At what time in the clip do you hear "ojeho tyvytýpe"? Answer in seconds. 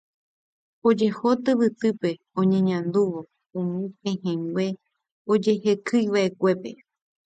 0.89-2.09